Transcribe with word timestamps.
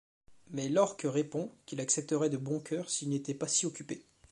Mais 0.49 0.67
Lorck 0.67 1.01
répond 1.07 1.51
qu'il 1.67 1.79
accepterait 1.79 2.31
de 2.31 2.37
bon 2.37 2.59
cœur 2.59 2.89
s'il 2.89 3.09
n'était 3.09 3.35
pas 3.35 3.47
si 3.47 3.67
occupé. 3.67 4.03